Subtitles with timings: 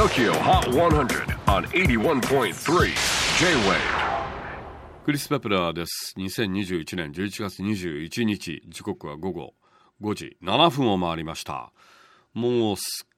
[0.00, 2.54] TOKYO HOT 100 on 81.3
[3.38, 3.76] J-WAVE.
[5.04, 6.14] クリス・ペプラーです。
[6.16, 9.52] 2021年11月21日時刻は午後
[10.00, 11.74] 5時7分を回りました。
[12.32, 13.08] もうすっ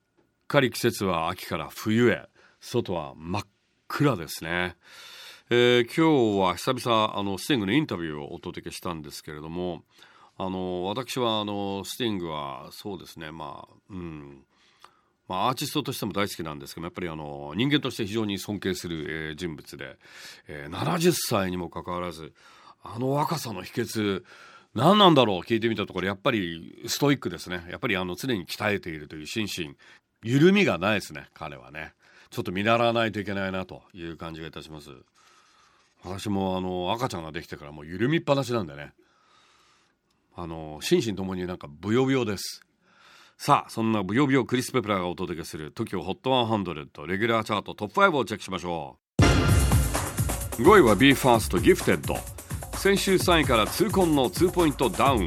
[0.49, 2.25] かり季節は秋から冬へ。
[2.59, 3.43] 外は真っ
[3.87, 4.75] 暗ですね、
[5.51, 9.85] えー今日は久々あのスティングのインタビューをお届けしたんですけれども
[10.37, 13.31] あの私はあのスティングはそうですね。
[13.31, 14.45] まあうん。
[15.33, 19.97] まあ、アーティストとしても大好きなんですけどやっぱりあの人間として非常に尊敬する、えー人物で、
[20.47, 22.35] えー70歳にもかかわらず
[22.85, 24.25] あの若さの秘訣
[24.75, 27.67] 何なんだろう聞いてみたところやっぱりストイックですね。
[27.71, 29.77] やっぱりあの常に鍛えているという心身
[30.23, 31.95] 緩みがないですね彼はね。
[32.29, 34.91] ちょっと見習わないといけないなという感じがいたします。
[36.05, 38.93] 私もあの赤ちゃんができてからもう緩みっぱなしなんでね。
[40.37, 42.63] あの心身ともになんかブヨブヨです。
[43.45, 50.63] さあそんなブヨブヨクリス・ペプラがお届けする TOKIOHOT100 レギュラーチャートトップ5をチェックしましょう。
[50.63, 52.17] 5位は BE:FIRST ギフテッド
[52.79, 55.27] 先週3位から痛恨の2ポイントダウン。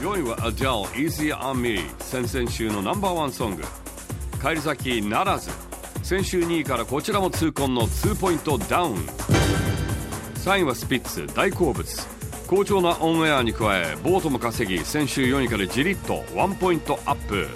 [0.00, 3.64] 4位は Adele Easy on Me 先々週のナンバーワンソング
[4.40, 5.50] 返り咲きならず。
[6.02, 8.94] 先週2位からこちらも痛恨の2ポイントダウン。
[10.36, 12.17] 3位はスピッツ大好物。
[12.48, 17.46] 好調なオンエアに加え vote も稼ぎ先週4位からじりっとワンポイントアップ。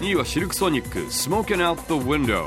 [0.00, 2.46] 2位はシルクソニック Smoking Out the Window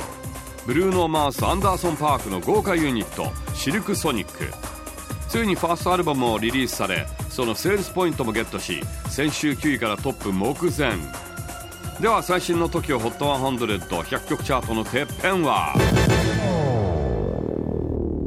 [0.65, 4.51] ブルーノ・マース・アンダーソン・パークの豪華ユニットシルクソニック。
[5.29, 10.97] ついにファーストアルバムもリリースされそのセールスポイントもゲットし先週9位からトップ目前。
[12.01, 15.75] では最新の TOKIOHOT100100 曲チャートのてっぺんは。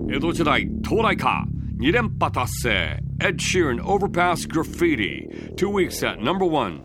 [0.08, 1.44] 江戸時代到来か。
[1.84, 6.80] 2連覇達成 Ed Sheeran Overpass Graffiti Two weeks at number one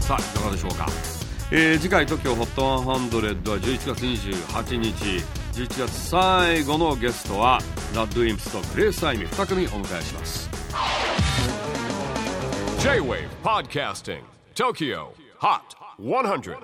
[0.00, 0.86] さあいかがでしょうか、
[1.52, 7.58] えー次回 TOKIOHOT100 は11月28日11月最後のゲストは
[7.94, 10.48] ラッドインプスとグレースアイミ2組お迎えします
[12.80, 14.22] J-WAVE PODCASTING
[14.54, 15.08] TOKYO
[15.38, 15.60] HOT
[15.98, 16.56] 100